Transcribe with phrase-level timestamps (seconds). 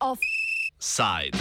[0.00, 1.38] Offside.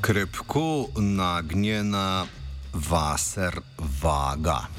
[0.00, 2.26] Krepko nagnjena
[2.72, 3.62] vaser
[4.02, 4.75] vaga.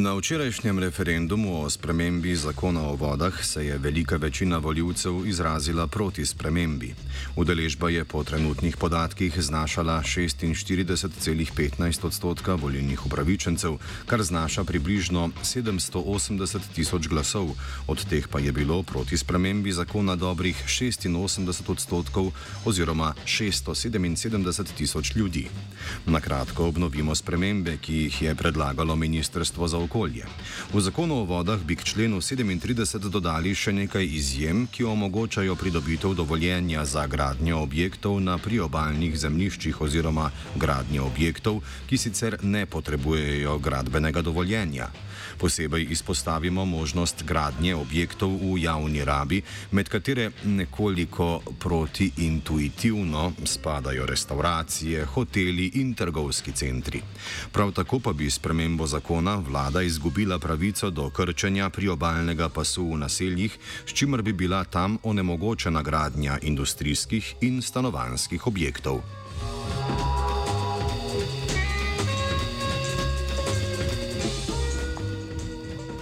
[0.00, 6.26] Na včerajšnjem referendumu o spremembi zakona o vodah se je velika večina voljivcev izrazila proti
[6.26, 6.94] spremembi.
[7.36, 17.08] Udeležba je po trenutnih podatkih znašala 46,15 odstotka volilnih upravičencev, kar znaša približno 780 tisoč
[17.08, 17.50] glasov,
[17.86, 22.32] od teh pa je bilo proti spremembi zakona dobrih 86 odstotkov
[22.64, 25.48] oziroma 677 tisoč ljudi.
[26.06, 29.89] Na kratko obnovimo spremembe, ki jih je predlagalo Ministrstvo za okolje.
[29.90, 36.14] V zakonu o vodah bi k členu 37 dodali še nekaj izjem, ki omogočajo pridobitev
[36.14, 44.22] dovoljenja za gradnjo objektov na priobalnih zemljiščih oziroma gradnjo objektov, ki sicer ne potrebujejo gradbenega
[44.22, 44.90] dovoljenja.
[45.38, 55.70] Posebej izpostavimo možnost gradnje objektov v javni rabi, med katere nekoliko protiintuitivno spadajo restauracije, hoteli
[55.80, 57.02] in trgovski centri.
[57.52, 63.58] Prav tako pa bi spremembo zakona vlada izgubila pravico do krčenja priobalnega pasu v naseljih,
[63.86, 69.00] s čimer bi bila tam onemogočena gradnja industrijskih in stanovanjskih objektov.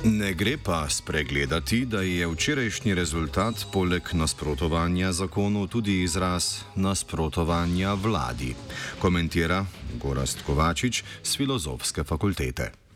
[0.05, 8.55] Ne gre pa spregledati, da je včerajšnji rezultat poleg nasprotovanja zakonu tudi izraz nasprotovanja vladi,
[8.99, 9.67] komentira
[10.03, 12.88] Gorast Kovačič z filozofske fakultete.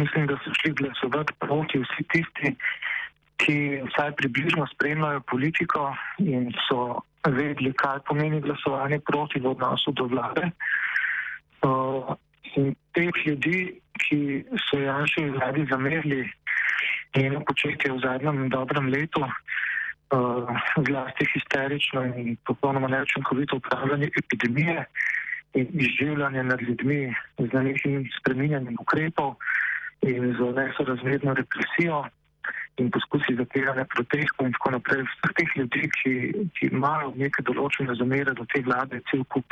[0.00, 2.54] Mislim, da so šli glasovati proti vsi tisti,
[3.40, 3.56] ki
[3.88, 10.50] vsaj približno spremljajo politiko in so vedeli, kaj pomeni glasovanje proti v odnosu do vlade.
[11.62, 12.16] Uh,
[12.56, 16.24] in teh ljudi, ki so Janši vladi zamerili
[17.16, 24.84] njeno početje v zadnjem dobrem letu, uh, zlasti histerično in popolnoma neučinkovito upravljanje epidemije
[25.54, 29.34] in izživljanje nad ljudmi z nekim spreminjanjem ukrepov
[30.02, 32.04] in z nesorazmerno represijo
[32.76, 35.02] in poskusi zapiranja protestov in tako naprej.
[35.04, 36.14] Vseh teh ljudi, ki,
[36.56, 39.48] ki imajo neke določene zamere do te vlade, cel kup.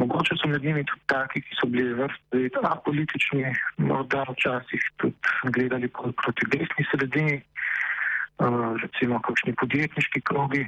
[0.00, 3.44] Mogoče so med njimi tudi taki, ki so bili vrsti apolitični,
[3.78, 5.16] morda včasih tudi
[5.54, 7.36] gledali proti desni sredini,
[8.42, 10.64] uh, recimo kakšni podjetniški krogi.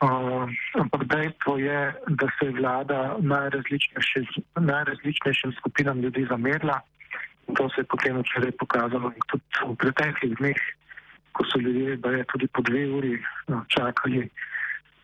[0.00, 0.46] Uh,
[0.80, 1.80] ampak dejstvo je,
[2.20, 3.00] da se je vlada
[4.54, 6.22] najrazličnejšim skupinam ljudi
[7.50, 7.56] zamerila.
[7.56, 10.60] To se je potem včeraj pokazalo in tudi v preteklih dneh,
[11.32, 13.14] ko so ljudje tudi po dve uri
[13.48, 14.30] uh, čakali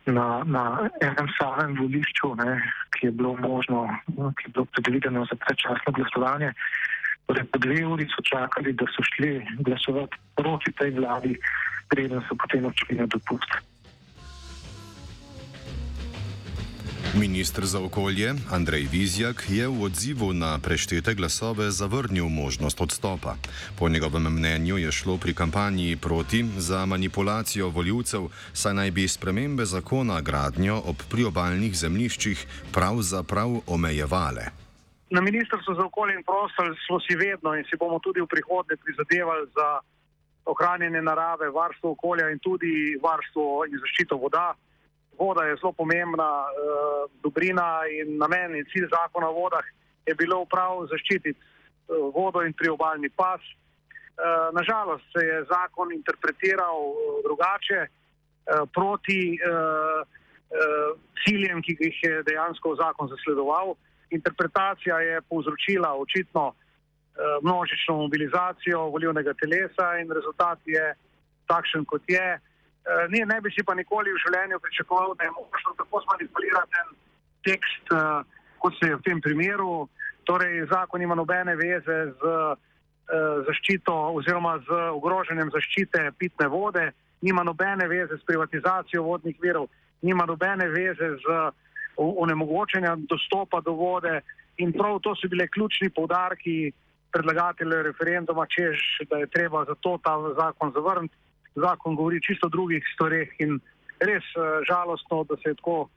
[0.05, 2.61] na, na enem samem volišču, ne,
[2.95, 6.53] ki je bilo možno, ki je bilo predvideno za predčasno glasovanje.
[7.27, 11.35] Torej, po dve uri so čakali, da so šli glasovati proti tej vladi,
[11.89, 13.51] preden so potem odšli na dopust.
[17.19, 23.35] Ministr za okolje Andrej Vizjak je v odzivu na preštete glasove zavrnil možnost odstopa.
[23.79, 29.65] Po njegovem mnenju je šlo pri kampanji proti za manipulacijo voljivcev, saj naj bi spremembe
[29.65, 34.45] zakona gradnjo ob priobalnih zemljiščih pravzaprav omejevale.
[35.09, 38.77] Na Ministrstvu za okolje in prostor smo si vedno in si bomo tudi v prihodnje
[38.83, 39.67] prizadevali za
[40.45, 44.53] ohranjanje narave, varstvo okolja in tudi varstvo in zaščito voda
[45.19, 49.65] voda je zelo pomembna uh, dobrina in namen in cilj zakona o vodah
[50.05, 53.41] je bilo prav zaščititi uh, vodo in priobalni pas.
[54.17, 56.95] Uh, nažalost se je zakon interpretiral uh,
[57.27, 63.75] drugače uh, proti uh, uh, ciljem, ki jih je dejansko zakon zasledoval.
[64.09, 66.55] Interpretacija je povzročila očitno uh,
[67.43, 70.93] množično mobilizacijo volivnega telesa in rezultat je
[71.47, 72.27] takšen, kot je.
[72.37, 72.56] Eh,
[73.09, 76.95] ne, ne bi si pa nikoli v življenju pričakoval, da je možno tako zmanipulirati en
[77.47, 78.23] tekst, uh,
[78.63, 79.87] kot se je v tem primeru.
[80.27, 82.55] Torej, zakon ima nobene veze z uh,
[83.47, 86.89] zaščito oziroma z ogroženjem zaščite pitne vode,
[87.21, 89.69] nima nobene veze s privatizacijo vodnih virov,
[90.01, 91.37] nima nobene veze z
[91.97, 94.19] onemogočenjem dostopa do vode
[94.61, 96.73] in prav to so bile ključni povdarki
[97.11, 101.15] predlagatelja referenduma, čež, da je treba zato ta zakon zavrniti
[101.57, 103.59] zakon govori čisto o drugih stvareh in
[103.99, 105.89] res uh, žalostno, da se je tako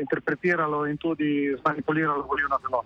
[0.00, 2.82] interpretiralo in tudi zmanipuliralo volilno telo.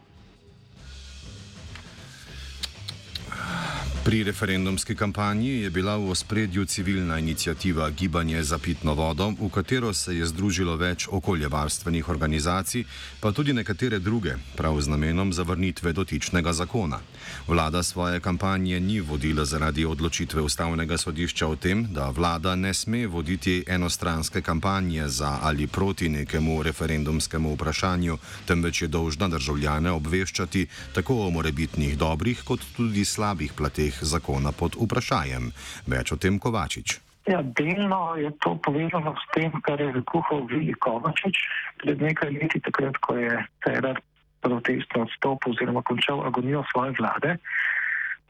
[4.07, 9.91] Pri referendumski kampanji je bila v ospredju civilna inicijativa Gibanje za pitno vodo, v katero
[9.93, 12.85] se je združilo več okoljevarstvenih organizacij,
[13.21, 17.01] pa tudi nekatere druge, prav z namenom zavrnitve dotičnega zakona.
[17.49, 23.07] Vlada svoje kampanje ni vodila zaradi odločitve ustavnega sodišča o tem, da vlada ne sme
[23.07, 31.27] voditi enostranske kampanje za ali proti nekemu referendumskemu vprašanju, temveč je dolžna državljane obveščati tako
[31.27, 35.53] o morebitnih dobrih kot tudi slabih plateh zakona pod vprašanjem.
[35.87, 37.01] Več o tem Kovačič.
[37.27, 41.37] Ja, delno je to povezano s tem, kar je rekuhal Vili Kovačič
[41.83, 43.35] pred nekaj leti, takrat, ko je
[43.67, 43.99] Cerar
[44.41, 47.37] protestno odstopil oziroma končal agonijo svoje vlade.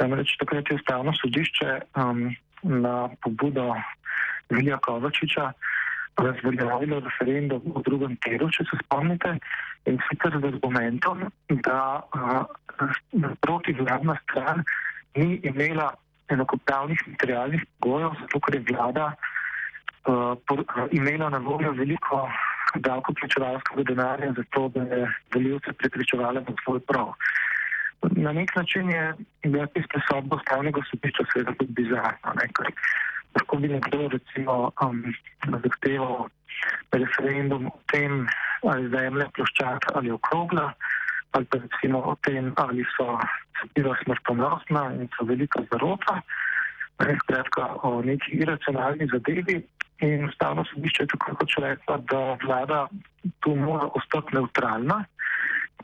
[0.01, 2.33] Namreč takrat je ustavno sodišče um,
[2.63, 3.75] na pobudo
[4.51, 5.53] Vilija Kovačiča
[6.17, 9.37] razveljavilo referendum v drugem teru, če se spomnite,
[9.87, 11.27] in sicer z argumentom,
[11.61, 12.49] da uh,
[13.45, 14.65] protivladna stran
[15.17, 15.91] ni imela
[16.29, 22.29] enakopravnih materialnih pogojev, zato ker je vlada uh, por, uh, imela na voljo veliko
[22.75, 27.13] davkoplačevalskega denarja, zato da je voljivce prepričevala na svoj prav.
[28.03, 32.73] Na nek način je bila tista sodba ustavnega sodišča seveda tudi bizarna, ker
[33.37, 35.03] lahko bi nekdo recimo um,
[35.65, 36.29] zahteval
[36.93, 38.27] referendum o tem,
[38.65, 40.73] ali zemlja ploščaka ali okrogla
[41.37, 43.19] ali pa recimo o tem, ali so
[43.61, 46.21] cepiva smrtonosna in so velika zarota,
[47.23, 49.63] skratka o neki iracionalni zadevi.
[50.05, 52.87] In ustavno sodišče je tako kot rekla, da vlada
[53.41, 55.05] tu mora ostati neutralna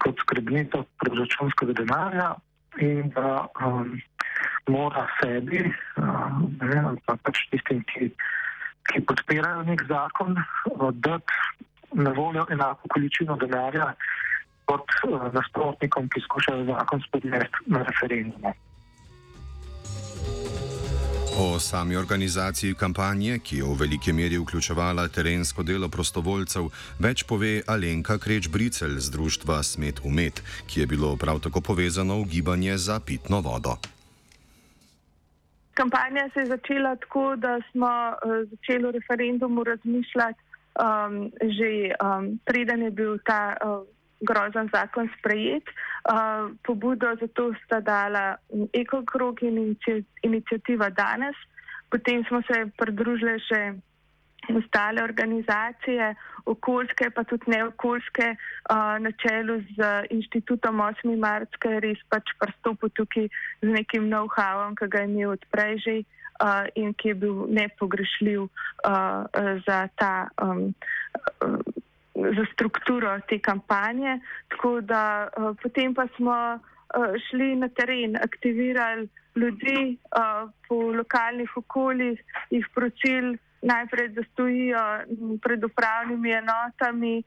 [0.05, 2.35] kot skrbnica proračunskega denarja
[2.81, 4.01] in da um,
[4.69, 5.63] mora sebi,
[5.97, 8.11] um, ne, ali pa pač tistim, ki,
[8.89, 10.37] ki podpirajo nek zakon,
[10.93, 11.33] dati
[11.93, 13.93] na voljo enako količino denarja
[14.65, 18.53] kot uh, nasprotnikom, ki skušajo zakon spodnesti na referendumu.
[21.39, 26.69] O sami organizaciji kampanje, ki je v veliki meri vključevala terensko delo prostovoljcev,
[27.01, 32.29] več pove Alenka Kreč-Bricel z društva Smet Umet, ki je bilo prav tako povezano v
[32.37, 33.79] gibanje za pitno vodo.
[35.75, 40.41] Kampanja se je začela tako, da smo uh, začeli o referendumu razmišljati
[40.77, 43.57] um, že um, preden je bil ta.
[43.65, 43.89] Uh,
[44.23, 45.67] grozen zakon sprejet.
[46.03, 48.37] Uh, pobudo za to sta dala
[48.73, 49.77] Ekokrog in
[50.23, 51.37] inicijativa danes.
[51.91, 53.63] Potem smo se pridružili še
[54.51, 56.15] ostale organizacije,
[56.51, 61.15] okoljske pa tudi neokoljske, uh, na čelu z inštitutom 8.
[61.19, 63.29] marca, ki je res pač prstopil tukaj
[63.63, 65.97] z nekim know-howom, ki ga je imel odprej že.
[66.43, 68.51] Uh, in ki je bil nepogrešljiv uh,
[69.63, 70.75] za ta um,
[72.37, 74.21] za strukturo te kampanje.
[74.49, 81.57] Tako da uh, potem pa smo uh, šli na teren, aktivirali ljudi uh, po lokalnih
[81.57, 82.21] okoljih,
[82.51, 84.85] jih prosili najprej, da stojijo
[85.43, 87.23] pred upravnimi enotami,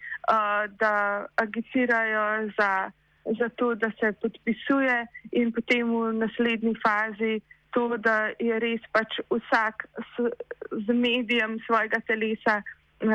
[0.79, 2.91] da agitirajo za,
[3.39, 7.41] za to, da se podpisuje in potem v naslednji fazi.
[7.75, 10.27] To, da je res pač vsak s,
[10.71, 12.61] z medijem svojega telesa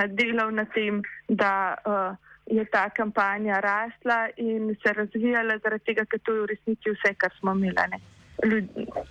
[0.08, 2.16] delal na tem, da uh,
[2.46, 7.14] je ta kampanja rasla in se razvijala, zaradi tega, ker to je v resnici vse,
[7.14, 8.00] kar smo imeli.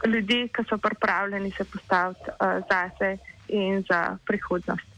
[0.08, 4.89] Ljudje, ki so pripravljeni se postaviti uh, zase in za prihodnost.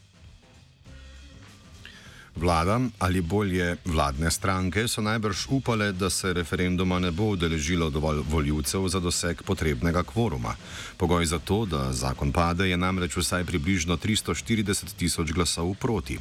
[2.42, 8.24] Vlada ali bolje vladne stranke so najbrž upale, da se referenduma ne bo udeležilo dovolj
[8.30, 10.56] voljivcev za doseg potrebnega kvoruma.
[10.98, 16.18] Pogoj za to, da zakon pade, je namreč vsaj približno 340 tisoč glasov proti.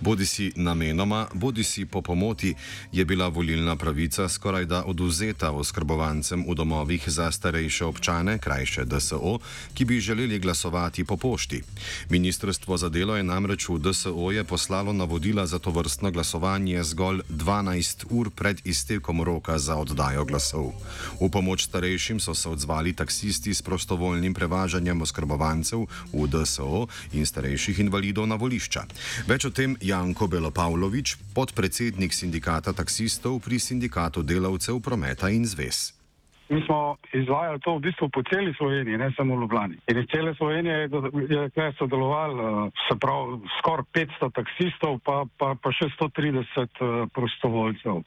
[0.00, 2.54] Bodi si namenoma, bodi si po pomoti,
[2.92, 9.38] je bila volilna pravica skoraj da oduzeta oskrbovancem v domovih za starejše občane, krajše DSO,
[9.74, 11.62] ki bi želeli glasovati po pošti.
[12.08, 17.22] Ministrstvo za delo je namreč v DSO je poslalo navodila za to vrstno glasovanje zgolj
[17.28, 20.76] 12 ur pred iztekom roka za oddajo glasov.
[21.20, 27.80] V pomoč starejšim so se odzvali taksisti s prostovoljnim prevažanjem oskrbovancev v DSO in starejših
[27.80, 28.84] invalidov na volišča.
[29.24, 36.03] Več o tem Janko Belopavlovič, podpredsednik sindikata taksistov pri sindikatu delavcev prometa in zvez.
[36.48, 39.78] Mi smo izvajali to v bistvu po celi Sloveniji, ne samo v Ljubljani.
[39.88, 40.88] In iz cele Slovenije je,
[41.28, 48.02] je tukaj sodelovalo, se pravi, skoraj 500 taksistov, pa, pa, pa še 130 uh, prostovoljcev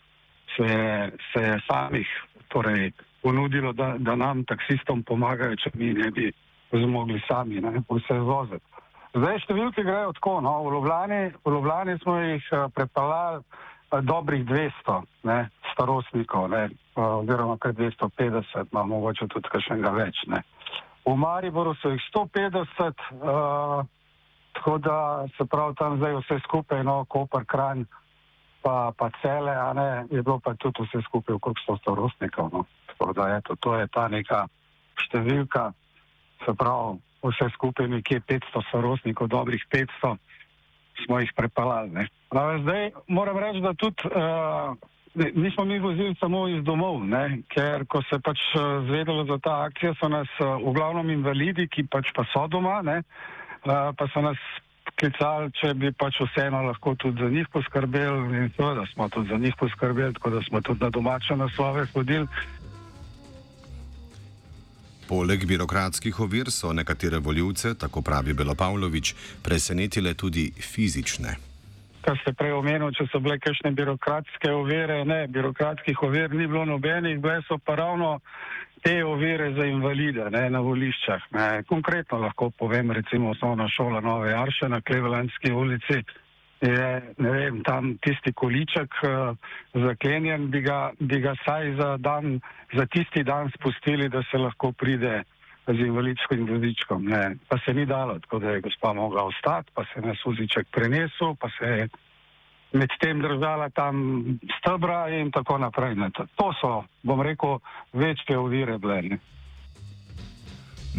[0.56, 2.08] se je, se je samih
[2.48, 2.92] torej,
[3.22, 6.32] ponudilo, da, da nam taksistom pomagajo, če mi ne bi
[6.72, 8.64] zmogli sami vse voziti.
[9.18, 13.42] Zdaj številke grejo tako, no, v Ljubljani, v Ljubljani smo jih uh, prepeljali
[13.92, 20.24] dobrih 200 starostnikov, ne, oziroma kar 250, ima mogoče tudi kakšnega več.
[20.28, 20.44] Ne.
[21.08, 22.92] v Mariboru so jih 150,
[23.24, 23.86] uh,
[24.54, 27.86] tako da se pravi tam zdaj vse skupaj, no, Koper, Kranj,
[28.62, 32.50] pa, pa cele, a ne, je bilo pa tudi vse skupaj okrog 100 starostnikov.
[32.52, 32.66] No.
[32.92, 34.48] Tako da eto, to je ta neka
[35.00, 35.72] številka,
[36.44, 40.18] se pravi vse skupaj nekje 500 starostnikov, dobrih 500
[41.06, 42.08] smo jih prepeljali.
[42.62, 44.10] Zdaj moram reči, da tudi.
[44.12, 44.78] Uh,
[45.18, 47.42] Nismo mi vozili samo iz domov, ne?
[47.50, 51.66] ker ko se pač eh, zvedelo za ta akcija, so nas eh, v glavnem invalidi,
[51.68, 53.02] ki pač pa so doma, ne?
[53.02, 54.38] Eh, pa so nas
[55.00, 59.30] klicali, če bi pač vseeno lahko tudi za njih poskrbeli in to, da smo tudi
[59.34, 62.28] za njih poskrbeli, tako da smo tudi na domače naslove hodili.
[65.08, 71.38] Poleg birokratskih ovir so nekatere voljivce, tako pravi Belopavlovič, presenetile tudi fizične
[72.08, 75.02] kar ste prej omenili, če so bile kakšne birokratske ovire.
[75.04, 78.20] Ne, birokratskih ovir ni bilo nobenih, bile so pa ravno
[78.86, 81.26] te ovire za invalide ne, na voliščah.
[81.36, 81.48] Ne.
[81.68, 86.00] Konkretno lahko povem, recimo osnovna šola Nove Arše na Klevelandski ulici.
[86.62, 89.38] Je, vem, tam tisti količek uh,
[89.74, 92.40] zaklenjen, bi ga, bi ga saj za, dan,
[92.74, 95.22] za tisti dan spustili, da se lahko pride
[95.68, 97.06] z invalidskim vozičkom.
[97.06, 97.36] Ne.
[97.48, 100.68] Pa se ni dalo, tako da je gospa mogla ostati, pa se je nas voziček
[100.72, 101.88] prenesel, pa se je
[102.74, 104.24] medtem držala tam
[104.58, 105.96] stebra in tako naprej.
[105.96, 106.10] Ne.
[106.36, 107.60] To so, bom rekel,
[107.94, 109.20] večje ovire bile.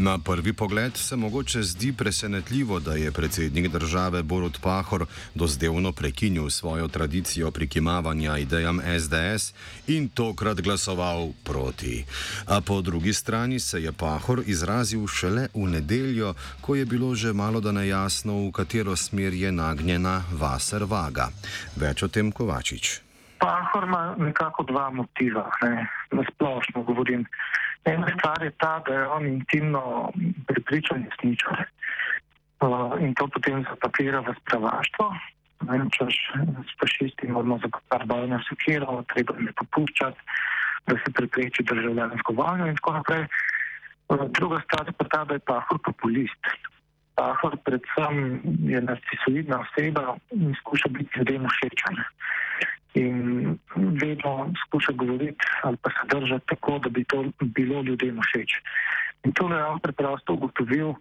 [0.00, 6.50] Na prvi pogled se mogoče zdi presenetljivo, da je predsednik države Borut Pahor dozdevno prekinil
[6.50, 9.54] svojo tradicijo prikimavanja idejam SDS
[9.86, 12.04] in tokrat glasoval proti.
[12.46, 17.32] A po drugi strani se je Pahor izrazil šele v nedeljo, ko je bilo že
[17.32, 21.28] malo da nejasno, v katero smer je nagnjena Vaser Vaga.
[21.76, 23.00] Več o tem Kovačič.
[23.38, 27.26] Pahor ima nekako dva motiva, ne, na splošno govorim.
[28.38, 30.12] Stvar je ta, da je on intimno
[30.46, 31.58] pripričan resničar
[32.62, 35.06] uh, in to potem zapakira v spravaštvo.
[35.90, 36.14] Češ
[36.70, 40.20] s fašisti moramo zakopati bojno sekiro, treba ne popuščati,
[40.86, 43.26] da se prepreči državljansko vojno in tako naprej.
[44.38, 46.42] Druga stvar pa ta, da je Pahor populist.
[47.18, 48.40] Pahor predvsem
[48.70, 52.04] je narcisoidna oseba in skuša biti ljudem všečen
[52.94, 53.57] in
[54.24, 58.50] vedno skuša govoriti ali pa se držati tako, da bi to bilo ljudem všeč.
[59.24, 60.94] In to je on preprosto ugotovil,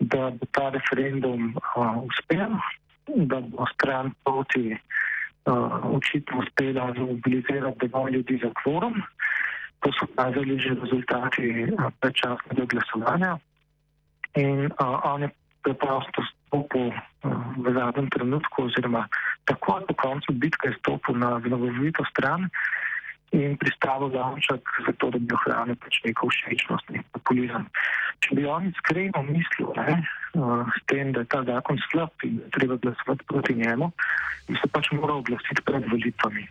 [0.00, 2.50] da bo ta referendum uh, uspel,
[3.06, 9.02] da bo stran proti uh, očitno uspela mobilizirati dovolj ljudi za kvorum.
[9.80, 13.38] To so kazali že rezultati uh, predčasnega glasovanja.
[14.34, 15.30] In uh, on je
[15.62, 16.96] preprosto stopil uh,
[17.56, 19.08] v zadnjem trenutku, oziroma
[19.48, 22.48] takoj po koncu bitke stopil na znogovito stran
[23.32, 27.68] in pristavil zavček za to, da bi ohranil pač neko všečnost in populizem.
[28.24, 29.98] Če bi on iskreno mislil ne,
[30.40, 33.92] uh, s tem, da je ta zakon slab in da treba glasovati proti njemu,
[34.48, 36.48] bi se pač moral oglasiti pred volitvami.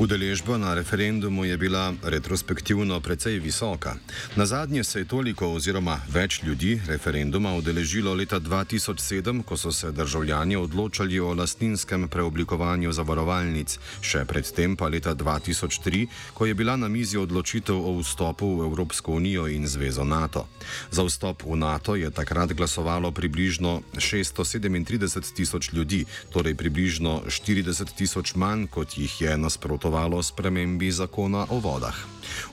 [0.00, 3.96] Udeležba na referendumu je bila retrospektivno precej visoka.
[4.36, 9.92] Na zadnje se je toliko oziroma več ljudi referenduma udeležilo leta 2007, ko so se
[9.92, 16.88] državljani odločali o lastninskem preoblikovanju zavarovalnic, še predtem pa leta 2003, ko je bila na
[16.88, 20.46] mizi odločitev o vstopu v Evropsko unijo in Zvezo NATO.
[20.90, 28.34] Za vstop v NATO je takrat glasovalo približno 637 tisoč ljudi, torej približno 40 tisoč
[28.34, 31.94] manj, kot jih je nasprotovalo nasprotovalo spremembi zakona o vodah.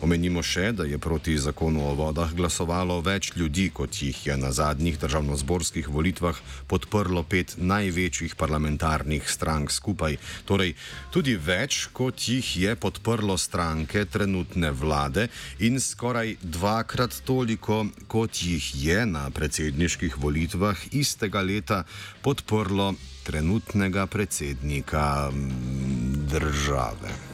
[0.01, 4.49] Omenimo še, da je proti zakonu o vodah glasovalo več ljudi, kot jih je na
[4.51, 6.33] zadnjih državno-zborskih volitvah
[6.67, 10.17] podprlo pet največjih parlamentarnih strank skupaj,
[10.49, 10.73] torej
[11.13, 15.29] tudi več, kot jih je podprlo stranke trenutne vlade
[15.59, 21.83] in skoraj dvakrat toliko, kot jih je na predsedniških volitvah istega leta
[22.25, 22.95] podprlo
[23.27, 27.26] trenutnega predsednika mm, države.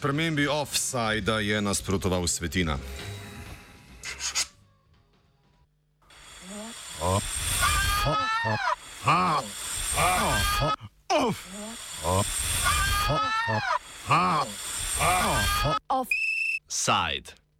[0.00, 2.78] Spremembi offsajda je nasprotoval Svetina.